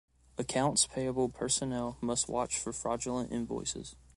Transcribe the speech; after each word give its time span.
Accounts 0.39 0.87
payable 0.87 1.29
personnel 1.29 1.99
must 2.01 2.27
watch 2.27 2.57
for 2.57 2.73
fraudulent 2.73 3.31
invoices. 3.31 3.95